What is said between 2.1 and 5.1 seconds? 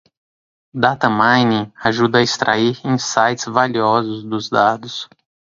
a extrair insights valiosos dos dados.